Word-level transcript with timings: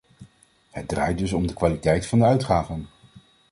Het 0.71 0.87
draait 0.87 1.17
dus 1.17 1.33
om 1.33 1.47
de 1.47 1.53
kwaliteit 1.53 2.05
van 2.05 2.19
de 2.19 2.25
uitgaven. 2.25 2.87